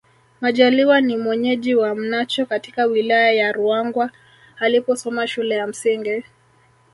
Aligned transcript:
Majaliwa 0.41 1.01
ni 1.01 1.17
mwenyeji 1.17 1.75
wa 1.75 1.95
Mnacho 1.95 2.45
katika 2.45 2.85
Wilaya 2.85 3.31
ya 3.31 3.51
Ruangwa 3.51 4.09
aliposoma 4.57 5.27
shule 5.27 5.55
ya 5.55 5.67
msingi 5.67 6.23